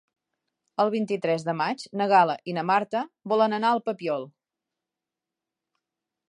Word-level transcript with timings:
El 0.83 0.87
vint-i-tres 0.93 1.43
de 1.49 1.53
maig 1.59 1.83
na 2.01 2.07
Gal·la 2.13 2.37
i 2.53 2.55
na 2.59 2.63
Marta 2.71 3.03
volen 3.35 3.55
anar 3.59 3.75
al 3.77 3.83
Papiol. 3.91 4.27